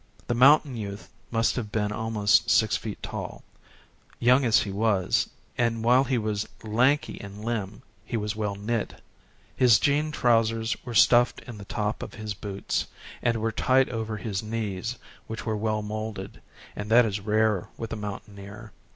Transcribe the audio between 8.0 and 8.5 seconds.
he was